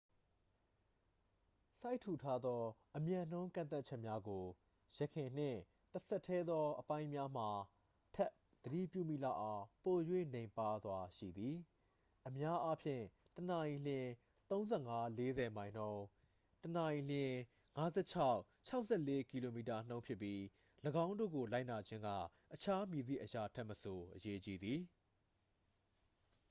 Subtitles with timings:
[1.79, 2.61] စိုက်ထူထားသော
[2.97, 4.45] အမြန်နှုန်းကန့်သတ်ချက်များကို
[4.97, 5.59] ယခင်နှင့်
[5.93, 7.49] တစ်ဆက်တည်းသော အပိုင်းများမှာ
[8.15, 8.31] ထက်
[8.63, 9.97] သတိပြုမိလောက်အောင် ပို၍
[10.35, 11.55] နိမ့်ပါးစွာရှိသည်-
[12.27, 13.03] အများအားဖြင့်
[13.35, 14.07] တစ်နာရီလျှင်
[14.49, 14.75] ၃၅-
[15.19, 16.01] ၄၀ မိုင်နှုန်း
[16.61, 17.33] တစ်နာရီလျှင်
[17.77, 17.85] ၅၆-
[18.69, 20.39] ၆၄ ကီလိုမီတာနှုန်း ဖြစ်ပြီး
[21.05, 22.09] ၎င်းတို့ကို လိုက်နာခြင်းက
[22.53, 24.81] အခြားမည်သည့်အရာထက်မဆို အရေးကြီးသည်။